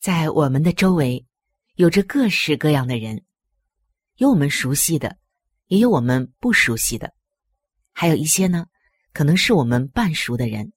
[0.00, 1.26] 在我们的周围，
[1.74, 3.22] 有着各式各样的人，
[4.16, 5.18] 有我们熟悉的，
[5.66, 7.12] 也有我们不熟悉的，
[7.92, 8.66] 还有一些呢。
[9.12, 10.72] 可能是我们半熟的人。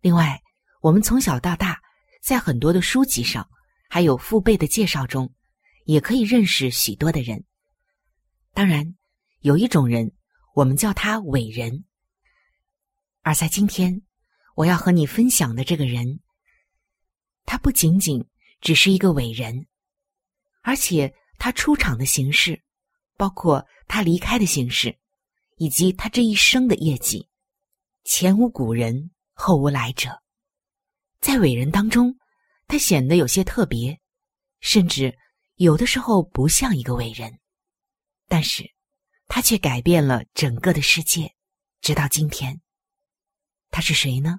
[0.00, 0.42] 另外，
[0.82, 1.80] 我们从小到大，
[2.20, 3.48] 在很多的书籍上，
[3.88, 5.32] 还有父辈的介绍中，
[5.84, 7.44] 也可以认识许多的人。
[8.52, 8.96] 当然，
[9.40, 10.12] 有一种人，
[10.54, 11.84] 我们叫他伟人。
[13.22, 14.02] 而在今天，
[14.56, 16.18] 我要和你分享的这个人，
[17.48, 18.22] 他不仅仅
[18.60, 19.66] 只是一个伟人，
[20.60, 22.62] 而且他出场的形式，
[23.16, 24.98] 包括他离开的形式。
[25.56, 27.28] 以及他这一生的业绩，
[28.04, 30.22] 前无古人，后无来者。
[31.20, 32.16] 在伟人当中，
[32.68, 33.98] 他显得有些特别，
[34.60, 35.18] 甚至
[35.56, 37.40] 有的时候不像一个伟人。
[38.28, 38.72] 但是，
[39.26, 41.34] 他却改变了整个的世界，
[41.80, 42.60] 直到今天。
[43.70, 44.38] 他是谁呢？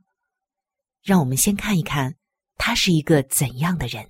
[1.01, 2.15] 让我们先看一看，
[2.59, 4.07] 他是一个怎样的人。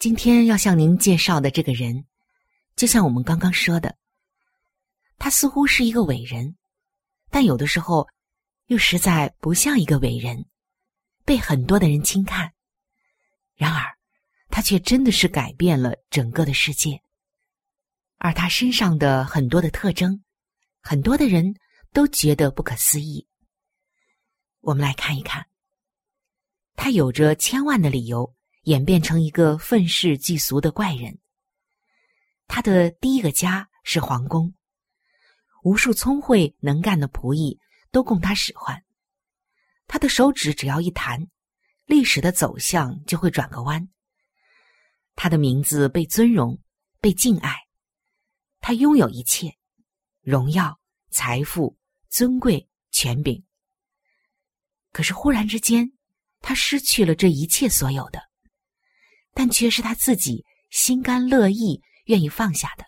[0.00, 2.06] 今天要向您介绍的这个人，
[2.74, 3.94] 就像我们刚刚说的，
[5.18, 6.56] 他似乎是一个伟人，
[7.30, 8.08] 但有的时候
[8.66, 10.46] 又实在不像一个伟人，
[11.26, 12.50] 被很多的人轻看。
[13.54, 13.84] 然而，
[14.48, 16.98] 他却真的是改变了整个的世界。
[18.16, 20.22] 而他身上的很多的特征，
[20.80, 21.54] 很多的人
[21.92, 23.26] 都觉得不可思议。
[24.60, 25.46] 我们来看一看，
[26.74, 28.34] 他有着千万的理由。
[28.64, 31.18] 演变成一个愤世嫉俗的怪人。
[32.46, 34.52] 他的第一个家是皇宫，
[35.64, 37.58] 无数聪慧能干的仆役
[37.90, 38.84] 都供他使唤。
[39.86, 41.26] 他的手指只要一弹，
[41.86, 43.88] 历史的走向就会转个弯。
[45.16, 46.60] 他的名字被尊荣，
[47.00, 47.56] 被敬爱。
[48.60, 49.56] 他拥有一切：
[50.30, 50.80] 荣耀、
[51.10, 51.76] 财富、
[52.08, 53.44] 尊贵、权柄。
[54.92, 55.92] 可是忽然之间，
[56.40, 58.30] 他失去了这一切所有的。
[59.32, 62.84] 但却是他自己心甘乐意、愿意放下的。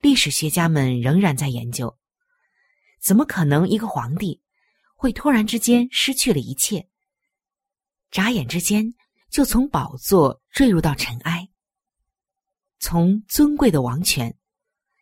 [0.00, 1.98] 历史学家们仍然在研究：
[2.98, 4.40] 怎么可能一个皇帝
[4.96, 6.88] 会突然之间失去了一切，
[8.10, 8.94] 眨眼之间
[9.28, 11.46] 就从宝座坠入到尘埃，
[12.78, 14.34] 从尊贵的王权，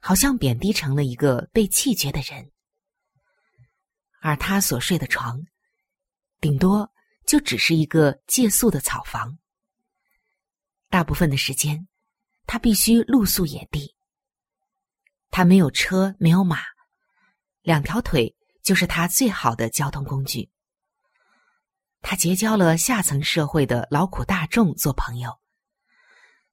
[0.04, 2.50] 好像贬低成了一个被弃绝的人，
[4.20, 5.40] 而他所睡的床，
[6.40, 6.90] 顶多
[7.24, 9.38] 就只是一个借宿的草房。
[10.90, 11.86] 大部分的时间，
[12.48, 13.94] 他必须露宿野地。
[15.30, 16.58] 他没有车，没有马，
[17.60, 20.50] 两条腿就是他最好的交通工具。
[22.00, 25.38] 他结交了下层社会的劳苦大众做朋友，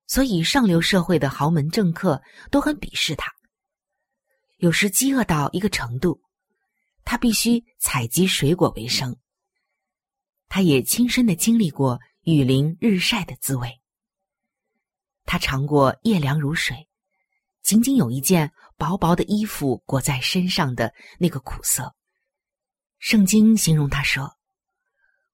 [0.05, 2.21] 所以上流社会的豪门政客
[2.51, 3.33] 都很鄙视他。
[4.59, 6.21] 有时饥饿到一个程度，
[7.05, 9.17] 他必须采集水果为生。
[10.49, 13.79] 他也亲身的经历过雨淋日晒的滋味。
[15.23, 16.89] 他尝过夜凉如水，
[17.61, 21.95] 仅仅有一件薄薄的衣服裹在身上的那个苦涩。
[22.97, 24.29] 圣经形容他说：“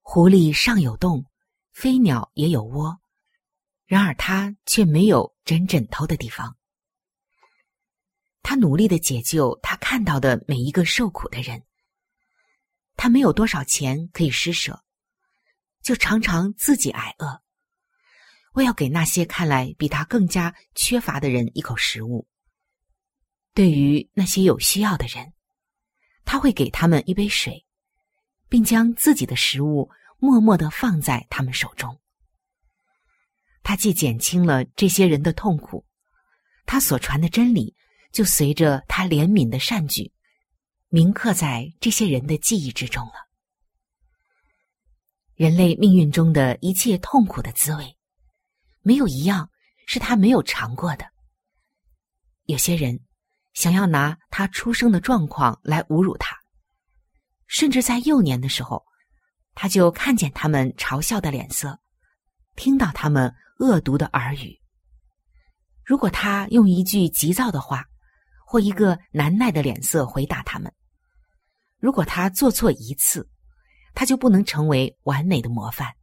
[0.04, 1.25] 狐狸尚有洞，
[1.72, 3.00] 飞鸟也有窝，
[3.88, 6.56] 然而他却没有枕枕头的地方。”
[8.47, 11.63] 他努力的解救他看到的每一个受苦的人。
[12.95, 14.83] 他没有多少钱可以施舍，
[15.81, 17.42] 就常常自己挨饿。
[18.53, 22.27] 为要给那些看来比他更加缺乏的人一口食物。
[23.56, 25.33] 对于那些有需要的人，
[26.24, 27.65] 他会给他们一杯水，
[28.48, 29.89] 并将自己的食物
[30.19, 32.00] 默默的放在他们手中。
[33.63, 35.83] 他既减轻了这些人的痛苦，
[36.68, 37.75] 他所传的真理
[38.15, 40.09] 就随着他怜悯的善举，
[40.88, 43.27] 铭刻在这些人的记忆之中了。
[45.33, 47.97] 人类命运中的一切痛苦的滋味。
[48.83, 49.50] 没有一样
[49.85, 51.06] 是他没有尝过的。
[52.45, 52.97] 有些人
[53.53, 56.38] 想要拿他出生的状况来侮辱他，
[57.47, 58.81] 甚至在幼年的时候，
[59.56, 61.77] 他就看见他们嘲笑的脸色，
[62.56, 64.57] 听到他们恶毒的耳语。
[65.83, 67.83] 如果他用一句急躁的话
[68.45, 70.71] 或一个难耐的脸色回答他们，
[71.80, 73.27] 如果他做错一次，
[73.94, 75.94] 他就不能成为完美的模范。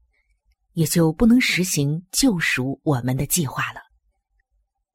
[0.74, 3.80] 也就不能实行救赎我们的计划了。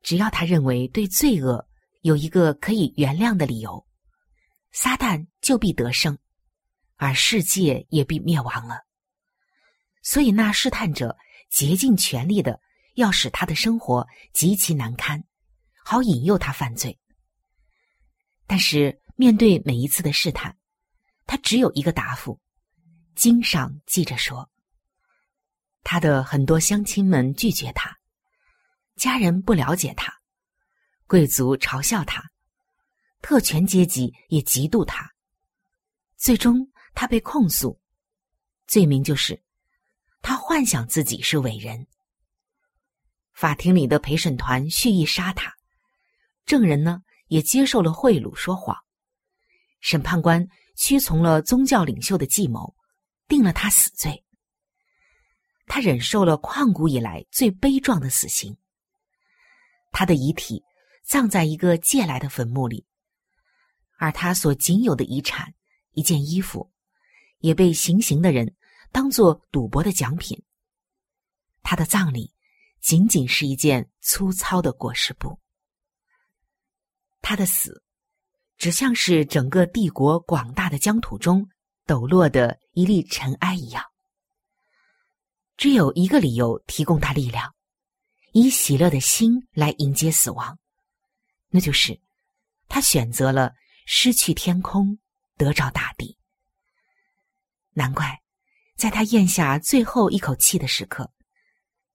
[0.01, 1.63] 只要他认为对罪恶
[2.01, 3.85] 有一个可以原谅的理由，
[4.71, 6.17] 撒旦就必得胜，
[6.95, 8.79] 而世界也必灭亡了。
[10.01, 11.15] 所以那试探者
[11.51, 12.59] 竭尽全力的
[12.95, 15.23] 要使他的生活极其难堪，
[15.85, 16.97] 好引诱他犯罪。
[18.47, 20.57] 但是面对每一次的试探，
[21.25, 22.39] 他只有一个答复：
[23.13, 24.49] 经上记着说。
[25.83, 27.97] 他的很多乡亲们拒绝他，
[28.95, 30.13] 家人不了解他，
[31.05, 32.23] 贵族嘲笑他，
[33.21, 35.09] 特权阶级也嫉妒他。
[36.17, 37.79] 最终，他被控诉，
[38.65, 39.41] 罪名就是
[40.21, 41.87] 他幻想自己是伟人。
[43.33, 45.53] 法庭里的陪审团蓄意杀他，
[46.45, 48.75] 证人呢也接受了贿赂，说谎。
[49.79, 52.75] 审判官屈从了宗教领袖的计谋，
[53.27, 54.23] 定了他死罪。
[55.65, 58.57] 他忍受了旷古以来最悲壮的死刑。
[59.91, 60.63] 他的遗体
[61.03, 62.85] 葬在一个借来的坟墓里，
[63.97, 65.53] 而他所仅有的遗产——
[65.91, 66.71] 一件衣服，
[67.39, 68.55] 也被行刑的人
[68.91, 70.41] 当作赌博的奖品。
[71.63, 72.33] 他的葬礼
[72.79, 75.39] 仅仅是一件粗糙的裹尸布。
[77.21, 77.83] 他的死，
[78.57, 81.47] 只像是整个帝国广大的疆土中
[81.85, 83.83] 抖落的一粒尘埃一样。
[85.57, 87.53] 只有一个理由提供他力量，
[88.31, 90.59] 以喜乐的心来迎接死亡，
[91.49, 91.99] 那就是
[92.67, 93.53] 他选择了
[93.85, 94.99] 失去天空，
[95.35, 96.17] 得着大地。
[97.73, 98.21] 难怪，
[98.75, 101.11] 在他咽下最后一口气的时刻，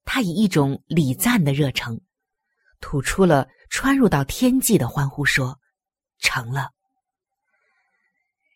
[0.05, 2.01] 他以一种礼赞的热诚，
[2.83, 5.59] 吐出了穿入到天际的欢呼，说
[6.19, 6.73] ：“成了，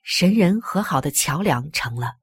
[0.03, 2.17] 神人和好的桥梁成了。”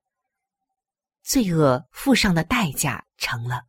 [1.23, 3.63] 罪恶付上的代价成了，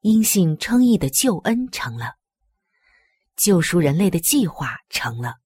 [0.00, 2.16] 因信称义的救恩成了，
[3.36, 5.36] 救赎人类的计划成了，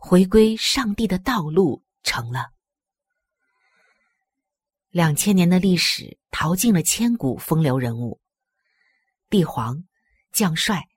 [0.00, 2.50] 回归上帝的道路成了。
[4.88, 8.18] 两千年的历史淘尽了千古风流人物，
[9.28, 9.84] 帝皇、
[10.32, 10.88] 将帅、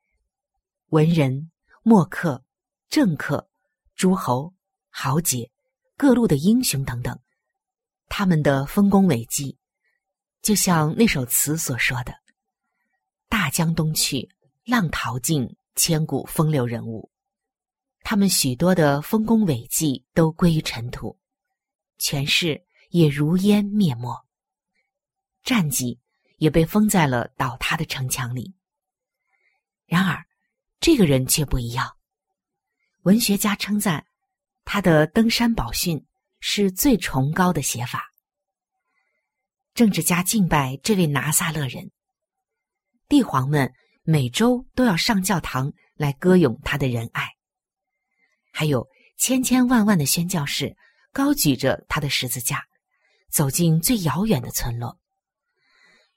[0.87, 1.51] 文人、
[1.81, 2.43] 墨客、
[2.89, 3.49] 政客、
[3.95, 4.53] 诸侯、
[4.89, 5.49] 豪杰、
[5.97, 7.19] 各路的英雄等等。
[8.09, 9.57] 他们的丰功伟绩，
[10.41, 12.13] 就像那首词所说的
[13.27, 14.29] ：“大江东去，
[14.65, 17.09] 浪淘尽，千古风流人物。”
[18.05, 21.17] 他们许多的丰功伟绩都归于尘土，
[21.97, 24.25] 权势也如烟灭没，
[25.41, 25.99] 战绩
[26.37, 28.53] 也被封在了倒塌的城墙里。
[29.93, 30.25] 然而，
[30.79, 31.95] 这个人却不一样。
[33.03, 34.05] 文学家称赞
[34.65, 36.03] 他的登山宝训。
[36.45, 38.11] 是最崇高的写法。
[39.73, 41.89] 政治家敬拜这位拿撒勒人，
[43.07, 43.73] 帝皇们
[44.03, 47.29] 每周都要上教堂来歌咏他的仁爱，
[48.51, 48.85] 还有
[49.15, 50.75] 千千万万的宣教士
[51.13, 52.65] 高举着他的十字架，
[53.31, 54.99] 走进最遥远的村落。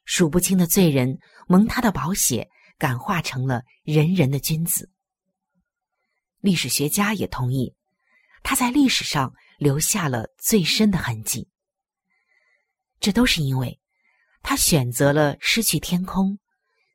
[0.04, 4.90] 数不清的罪人蒙他的宝血感化成了人人的君子。
[6.40, 7.74] 历史学家也同意，
[8.42, 9.34] 他在历史上。
[9.58, 11.48] 留下了最深的痕迹。
[13.00, 13.80] 这都是因为，
[14.42, 16.38] 他选择了失去天空，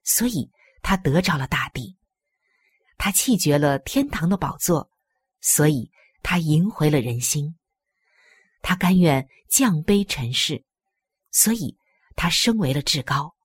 [0.04, 0.52] 所以
[0.84, 1.98] 他得着了大地；
[3.00, 4.92] 他弃绝了天堂的宝座，
[5.40, 7.56] 所以他赢回了人心；
[8.62, 10.64] 他甘愿降卑尘世，
[11.32, 11.76] 所以
[12.16, 13.36] 他升为了至高。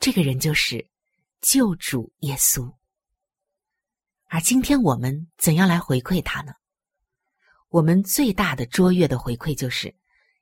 [0.00, 0.88] 这个人就是
[1.42, 2.72] 救主耶稣。
[4.26, 6.52] 而今天我们怎样来回馈他呢？
[7.68, 9.94] 我们最大的卓越的回馈就是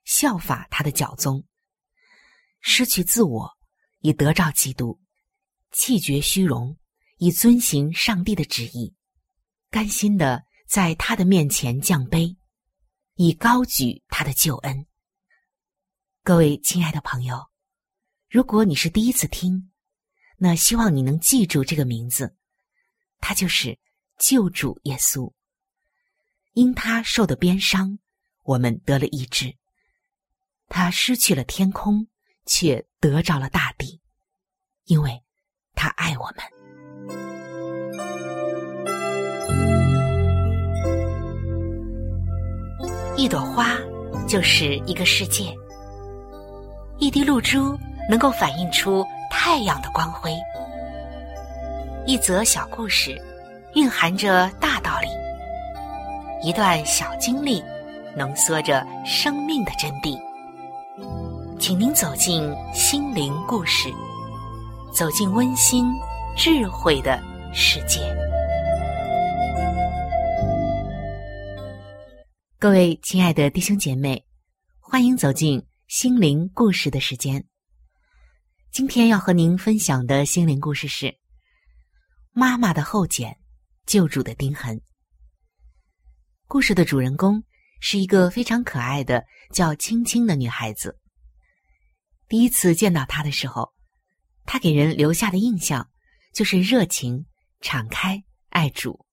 [0.05, 1.43] 效法他的脚宗，
[2.59, 3.49] 失去自我，
[3.99, 4.99] 以得照基督；
[5.71, 6.77] 弃绝虚荣，
[7.17, 8.93] 以遵行上帝的旨意；
[9.71, 12.37] 甘心的在他的面前降卑，
[13.15, 14.85] 以高举他的救恩。
[16.23, 17.49] 各位亲爱的朋友，
[18.29, 19.70] 如果你是第一次听，
[20.43, 22.35] 那希望你能记住这个名字。
[23.19, 23.77] 他就是
[24.17, 25.31] 救主耶稣，
[26.53, 27.99] 因他受的鞭伤，
[28.41, 29.55] 我们得了医治；
[30.67, 32.07] 他失去了天空，
[32.47, 34.01] 却得着了大地，
[34.85, 35.21] 因为
[35.75, 36.37] 他爱我们。
[43.15, 43.77] 一朵花
[44.27, 45.55] 就是一个世界，
[46.97, 47.77] 一滴露珠
[48.09, 49.05] 能够反映出
[49.43, 50.31] 太阳的光辉。
[52.05, 53.19] 一则小故事，
[53.73, 55.07] 蕴含着大道理；
[56.47, 57.59] 一段小经历，
[58.15, 60.15] 浓缩着生命的真谛。
[61.59, 63.91] 请您走进心灵故事，
[64.93, 65.91] 走进温馨
[66.37, 67.19] 智慧的
[67.51, 67.99] 世界。
[72.59, 74.23] 各位亲爱的弟兄姐妹，
[74.79, 77.43] 欢迎走进心灵故事的时间。
[78.71, 81.13] 今天要和您分享的心灵故事是。
[82.31, 83.37] 妈妈的后茧，
[83.85, 84.81] 救主的钉痕。
[86.47, 87.43] 故事的主人公
[87.81, 90.97] 是一个非常可爱的叫青青的女孩子。
[92.29, 93.73] 第一次见到她的时候，
[94.45, 95.89] 她给人留下的印象
[96.33, 97.25] 就是热情、
[97.59, 99.05] 敞开、爱主。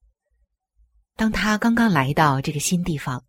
[1.17, 3.25] 当她刚刚来到这个新地方，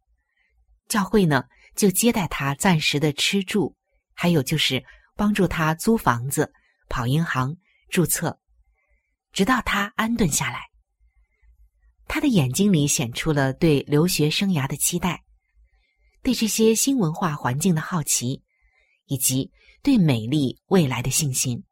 [0.88, 1.46] 教会呢
[1.76, 3.76] 就接待她暂时的吃住，
[4.14, 4.86] 还有就是
[5.20, 6.50] 帮助他租房子、
[6.88, 7.54] 跑银行、
[7.90, 8.40] 注册。
[9.34, 10.70] 直到他安顿下来，
[12.08, 15.26] 他的眼睛里显出了对留学生涯的期待，
[16.24, 18.42] 对这些新文化环境的好奇，
[19.08, 19.52] 以及
[19.84, 21.66] 对美丽未来的信心。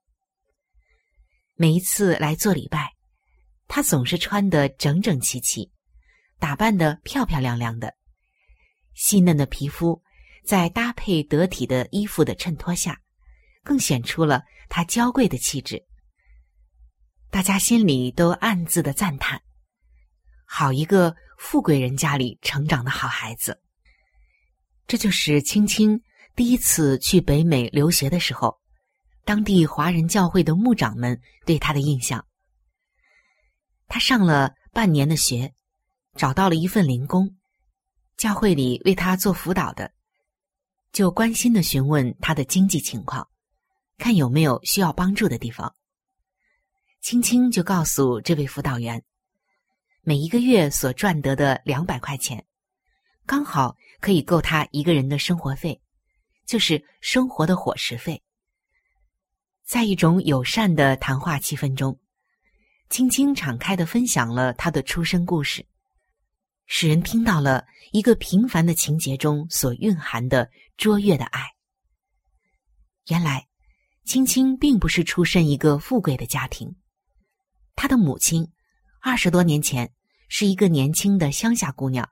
[1.55, 2.95] 每一次来做礼拜，
[3.69, 5.71] 他总是穿得整整齐齐，
[6.37, 7.95] 打扮得漂漂亮亮的，
[8.93, 10.01] 细嫩的皮肤
[10.45, 12.99] 在搭配得体的衣服的衬托下，
[13.67, 15.83] 更显出了他娇贵的气质。
[17.29, 19.41] 大家心里都暗自的赞叹
[20.47, 23.61] ：“好一个富贵人家里成长的好孩子。”
[24.87, 26.01] 这就是青青
[26.33, 28.57] 第一次去北美留学的时候，
[29.25, 32.25] 当地华人教会的牧长们对他的印象。
[33.89, 35.53] 他上了半年的学，
[36.15, 37.35] 找到了一份零工，
[38.15, 39.91] 教会里为他做辅导的，
[40.93, 43.27] 就关心的询问他的经济情况，
[43.97, 45.75] 看有没有需要帮助的地方。
[47.01, 49.03] 青青就告诉这位辅导员，
[50.01, 52.45] 每一个月所赚得的两百块钱，
[53.25, 55.81] 刚好可以够他一个人的生活费，
[56.45, 58.21] 就是生活的伙食费。
[59.63, 61.99] 在一种友善的谈话气氛中，
[62.89, 65.65] 青青敞开的分享了他的出生故事，
[66.65, 71.45] 使人听到了一个平凡的情节中所蕴含的卓越的爱。
[73.07, 73.46] 原来，
[74.07, 76.73] 青青并不是出身一个富贵的家庭。
[77.75, 78.49] 她的母亲
[79.01, 79.91] 二十多年前
[80.29, 82.09] 是一个年轻的乡下姑娘，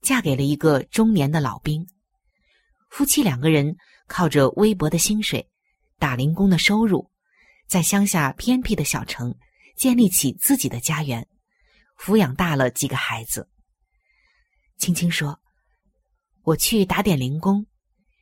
[0.00, 1.84] 嫁给了一个中年的老兵。
[2.88, 5.44] 夫妻两个人靠着微薄的薪水、
[5.98, 7.10] 打零工的收入，
[7.66, 9.34] 在乡下偏僻的小城
[9.76, 11.26] 建立起自己的家园，
[11.98, 13.48] 抚养大了几个孩子。
[14.76, 15.36] 青青说
[16.42, 17.66] ：“我去打点零工，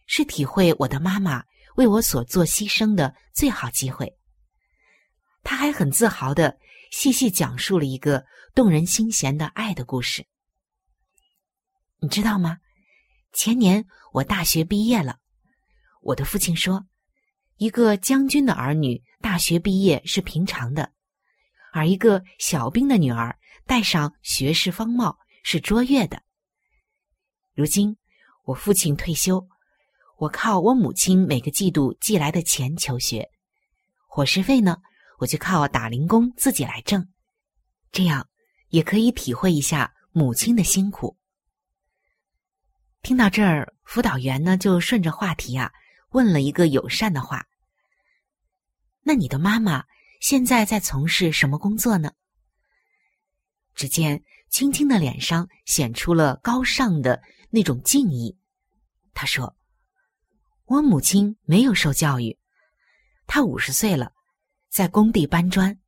[0.06, 1.44] 是体会我的妈妈
[1.76, 4.16] 为我所做牺牲的最好机会。”
[5.42, 6.58] 他还很自豪的
[6.90, 10.26] 细细讲述了一个动人心弦的爱的故事。
[11.98, 12.58] 你知道吗？
[13.32, 15.18] 前年我大学毕业了，
[16.00, 16.86] 我的父亲说，
[17.56, 20.92] 一个将军的儿女大学毕业是平常的，
[21.72, 26.22] 而一个小兵的女儿戴上学士方帽是卓越的。
[27.54, 27.96] 如今
[28.44, 29.46] 我父亲退休，
[30.16, 33.30] 我靠我母亲每个季度寄来的钱求学，
[34.06, 34.78] 伙食费呢？
[35.18, 37.08] 我就靠打零工自己来挣，
[37.90, 38.28] 这样
[38.68, 41.16] 也可以体会一下母亲的辛苦。
[43.02, 45.72] 听到这儿，辅导员呢就顺着话题啊
[46.10, 47.46] 问了一个友善的话
[49.02, 49.84] ：“那你的妈妈
[50.20, 52.12] 现在在从事什么工作呢？”
[53.74, 58.36] 只见青青的脸上显出了高尚的那种敬意。
[59.14, 59.55] 他说
[60.66, 62.38] ：“我母亲没有受教育，
[63.26, 64.12] 她五十岁了。”
[64.68, 65.78] 在工地搬砖，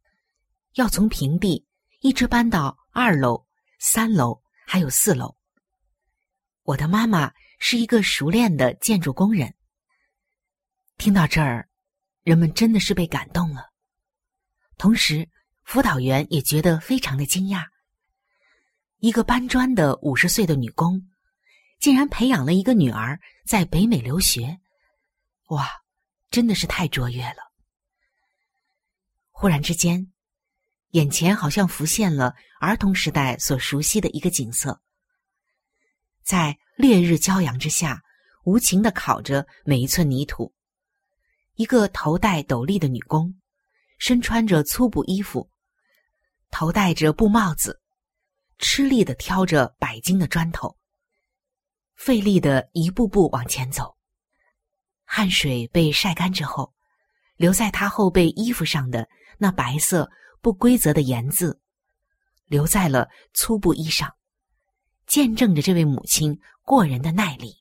[0.75, 1.67] 要从平地
[2.01, 3.45] 一直搬到二楼、
[3.79, 5.37] 三楼，还有四楼。
[6.63, 9.53] 我的妈妈是一个熟练的建筑工人。
[10.97, 11.69] 听到这儿，
[12.23, 13.69] 人们真的是被感动了。
[14.79, 15.29] 同时，
[15.65, 17.67] 辅导员也觉得非常的惊讶：
[19.01, 21.11] 一个搬砖的五十岁的女工，
[21.79, 24.59] 竟然培养了一个女儿在北美留学。
[25.49, 25.67] 哇，
[26.31, 27.53] 真的是太卓越了！
[29.31, 30.13] 忽然之间，
[30.91, 34.81] 眼前好像浮现了儿童时代所熟悉的一个景色：
[36.23, 38.03] 在烈日骄阳之下，
[38.45, 40.55] 无情的烤着每一寸泥土。
[41.55, 43.35] 一个头戴斗笠的女工，
[43.99, 45.51] 身穿着粗布衣服，
[46.51, 47.81] 头戴着布帽子，
[48.59, 50.77] 吃力的挑着百斤的砖头，
[51.97, 53.98] 费力的一步步往前走。
[55.11, 56.75] 汗水被晒干之后，
[57.37, 60.11] 留在他后背衣服上的那白色
[60.43, 61.59] 不规则的盐渍，
[62.45, 64.15] 留在了粗布衣上，
[65.07, 67.57] 见证着这位母亲过人的耐力。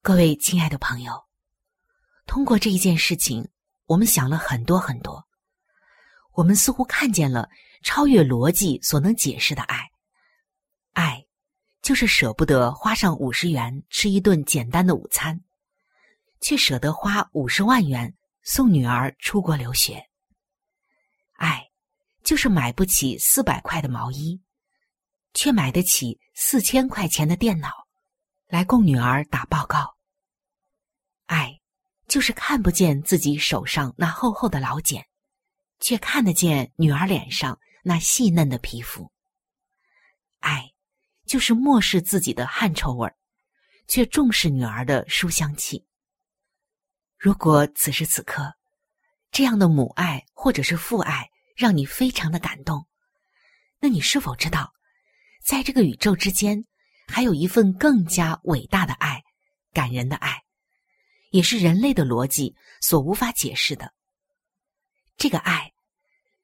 [0.00, 1.12] 各位亲爱的朋友。
[2.24, 3.48] 通过这一件事情，
[3.86, 5.26] 我们想了很多很多。
[6.34, 7.48] 我们似乎看见了
[7.82, 9.90] 超越逻辑所能解释的爱。
[10.92, 11.26] 爱，
[11.82, 15.42] 就是舍不得花上五十元吃一顿简单的午餐，
[16.40, 20.04] 却舍得花五十万元送女儿出国留学。
[21.32, 21.70] 爱，
[22.22, 24.40] 就是买不起四百块的毛衣，
[25.34, 27.70] 却买得起四千块钱的电脑，
[28.46, 29.96] 来供女儿打报告。
[31.26, 31.56] 爱。
[32.08, 35.06] 就是看不见自己手上那厚厚的老茧，
[35.78, 39.12] 却看得见女儿脸上那细嫩的皮肤。
[40.40, 40.72] 爱，
[41.24, 43.16] 就是漠视自己的汗臭味儿，
[43.86, 45.86] 却重视女儿的书香气。
[47.20, 48.54] 如果此时此刻，
[49.30, 52.86] 这样的母爱或者是父爱让你非常的感动，
[53.78, 54.72] 那你是否知道，
[55.44, 56.64] 在这个宇宙之间，
[57.06, 59.22] 还有一份更加伟大的爱，
[59.74, 60.42] 感人的爱？
[61.28, 63.92] 也是人类的逻辑所无法解释的。
[65.18, 65.74] 这个爱，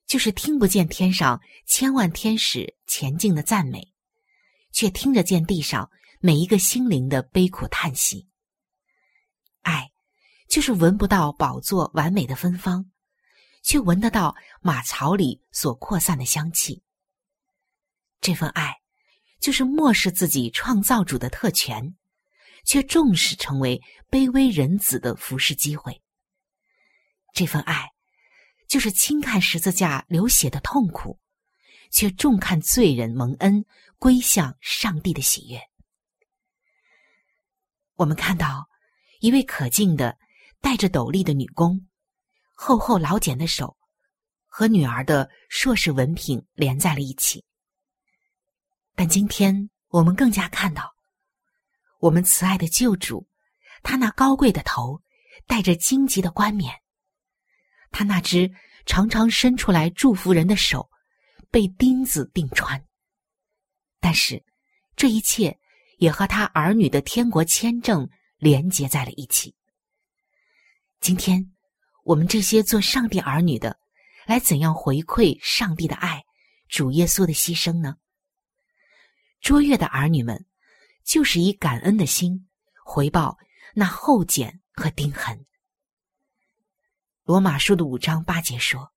[0.06, 3.94] 就是听不见天上千万天使前进的赞美，
[4.72, 8.28] 却听得见地上每一个心灵的悲苦叹息。
[9.62, 9.90] 爱，
[10.48, 12.90] 就是闻不到宝座完美的芬芳，
[13.62, 16.82] 却闻得到马槽里所扩散的香气。
[18.20, 18.74] 这份爱，
[19.40, 21.94] 就是漠视自己创造主的特权。
[22.66, 23.80] 却重视成为
[24.10, 26.02] 卑微人子的服侍机会。
[27.32, 27.92] 这份爱，
[28.68, 31.20] 就是轻看十字架流血的痛苦，
[31.92, 33.64] 却重看罪人蒙恩
[34.00, 35.60] 归向上帝的喜悦。
[37.94, 38.68] 我们看到
[39.20, 40.18] 一位可敬的
[40.60, 41.86] 戴着斗笠的女工，
[42.54, 43.76] 厚厚老茧的手
[44.46, 47.44] 和女儿的硕士文凭连在了一起。
[48.94, 50.94] 但今天我们更加看到。
[51.98, 53.26] 我们慈爱的救主，
[53.82, 55.00] 他那高贵的头，
[55.46, 56.70] 戴着荆棘的冠冕；
[57.90, 58.50] 他那只
[58.84, 60.90] 常常伸出来祝福人的手，
[61.50, 62.84] 被钉子钉穿。
[63.98, 64.44] 但是，
[64.94, 65.58] 这一切
[65.98, 69.54] 也和他儿女的天国签证连结在了一起。
[71.00, 71.52] 今天，
[72.04, 73.78] 我们这些做上帝儿女的，
[74.26, 76.24] 来怎样回馈上帝的爱、
[76.68, 77.96] 主耶稣的牺牲呢？
[79.40, 80.44] 卓越的儿女们。
[81.06, 82.48] 就是以感恩的心
[82.84, 83.38] 回报
[83.76, 85.46] 那厚茧和钉痕。
[87.22, 88.92] 罗马书的五章八节说：“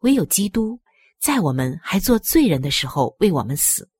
[0.00, 0.78] 唯有基督
[1.18, 3.90] 在我们还做罪人的时候为我们死，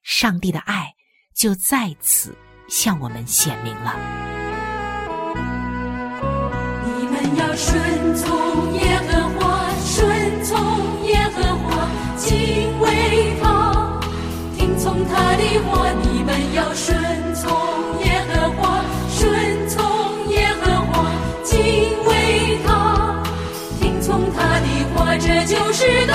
[0.00, 0.90] 上帝的爱
[1.34, 2.34] 就在此
[2.66, 4.26] 向我们显明了。”
[7.60, 10.56] 顺从耶和华，顺从
[11.06, 12.86] 耶和华，敬畏
[13.42, 14.00] 他，
[14.56, 15.90] 听从他的话。
[16.04, 16.96] 你们要顺
[17.34, 17.50] 从
[18.04, 19.82] 耶和华，顺从
[20.30, 21.10] 耶和华，
[21.42, 21.58] 敬
[22.06, 23.24] 畏他，
[23.80, 26.14] 听从他的话，这就是道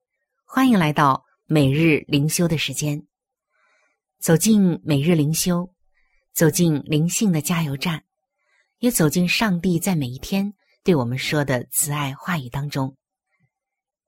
[0.53, 3.01] 欢迎来到每日灵修的时间。
[4.19, 5.73] 走进每日灵修，
[6.33, 8.03] 走进灵性的加油站，
[8.79, 12.97] 也走进上帝在每一天对我们说的慈爱话语当中。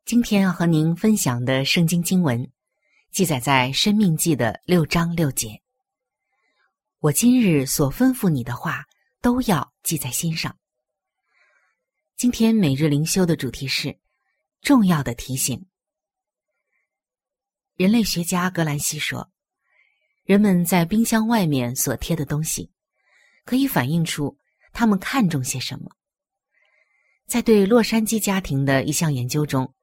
[0.04, 2.52] 今天要和您分享的圣经经文，
[3.10, 5.62] 记载在《生命记》的六章六节。
[7.00, 8.84] 我今日所吩咐你的话，
[9.22, 10.54] 都要记在心上。
[12.18, 13.98] 今天每日灵修的主题是
[14.62, 15.66] 重要的提醒。
[17.76, 19.32] 人类学家格兰西说
[20.26, 22.72] ：“人们在冰箱外面所贴的东西，
[23.46, 24.38] 可以反映出
[24.74, 25.90] 他们看重些什么。”
[27.26, 29.74] 在对洛杉矶家庭的一项研究中，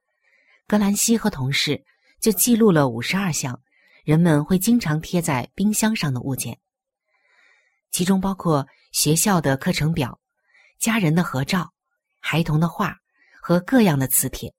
[0.68, 1.84] 格兰西和同事
[2.20, 3.60] 就记录了五十二项
[4.04, 6.60] 人们会经常贴在冰箱上的物件，
[7.90, 10.20] 其中包括学校的课程表、
[10.78, 11.72] 家人的合照、
[12.20, 12.96] 孩童的画
[13.42, 14.54] 和各样的磁铁。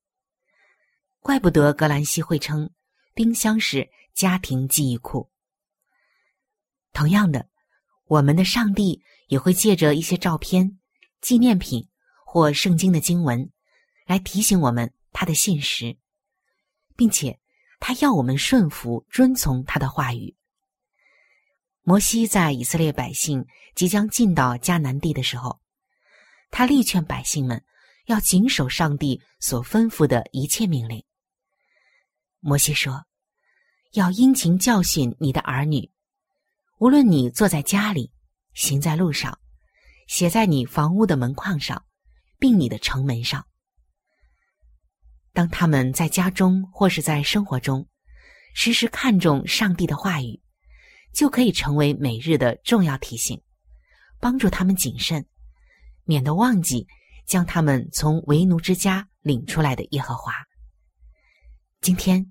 [1.22, 2.70] 怪不得格兰西会称。
[3.14, 5.30] 冰箱是家庭记忆库。
[6.94, 7.48] 同样的，
[8.06, 10.80] 我们的上帝也会借着一些照片、
[11.22, 11.88] 纪念品
[12.26, 13.50] 或圣经的经文，
[14.06, 15.98] 来提醒我们他的信实，
[16.96, 17.40] 并且
[17.80, 20.36] 他要我们顺服、遵从他的话语。
[21.84, 25.60] 摩西在以色列百姓即将进到迦南地的时候，
[26.52, 27.64] 他力劝百姓们
[28.06, 31.04] 要谨守上帝所吩咐的一切命令。
[32.44, 33.06] 摩西说
[33.94, 35.92] ：“要殷勤教训你的儿女，
[36.80, 38.12] 无论你坐在家里，
[38.56, 39.38] 行在路上，
[40.08, 41.86] 写在你房屋的门框上，
[42.40, 43.46] 并你的城门上。
[45.34, 47.88] 当他们在家中或是在生活中，
[48.56, 50.42] 时时看重上帝的话语，
[51.14, 53.40] 就可以成为每日的重要提醒，
[54.20, 55.28] 帮助他们谨慎，
[56.06, 56.88] 免得忘记
[57.28, 60.34] 将他们从为奴之家领出来的耶和华。”
[61.82, 62.24] 今天，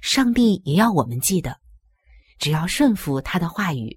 [0.00, 1.56] 上帝也要我们记得，
[2.40, 3.96] 只要顺服他的话语，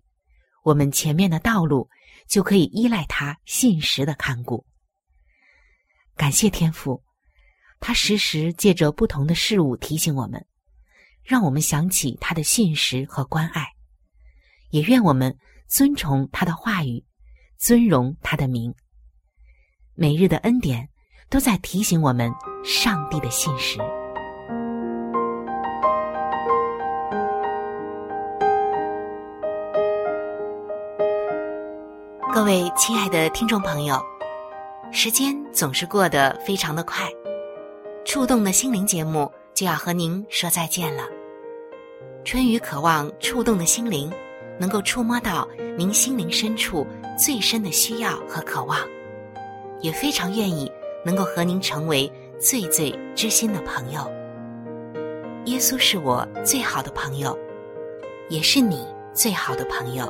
[0.64, 1.90] 我们前面的道路
[2.28, 4.64] 就可以依赖他信实的看顾。
[6.16, 7.04] 感谢天父，
[7.80, 10.46] 他时时借着不同的事物提醒我们，
[11.24, 13.66] 让我们想起他的信实和关爱。
[14.70, 15.36] 也愿我们
[15.68, 17.04] 尊崇他的话语，
[17.58, 18.72] 尊荣他的名。
[19.96, 20.88] 每日的恩典
[21.28, 22.32] 都在提醒我们
[22.64, 23.80] 上帝的信实。
[32.34, 34.02] 各位亲爱的听众朋友，
[34.90, 37.06] 时间总是过得非常的快，
[38.06, 41.04] 触动的心灵节目就要和您说再见了。
[42.24, 44.10] 春雨渴望触动的心灵，
[44.58, 45.46] 能够触摸到
[45.78, 48.80] 您心灵深处最深的需要和渴望，
[49.82, 50.72] 也非常愿意
[51.06, 54.10] 能够和您成为最最知心的朋友。
[55.48, 57.38] 耶稣是我最好的朋友，
[58.30, 60.10] 也是你最好的朋友。